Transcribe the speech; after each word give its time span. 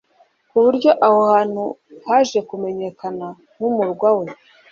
ku 0.49 0.57
buryo 0.63 0.89
aho 1.05 1.19
hantu 1.33 1.63
haje 2.05 2.39
kumenyekana 2.49 3.27
nk’ 3.55 3.61
“umurwa 3.69 4.09
we 4.19 4.27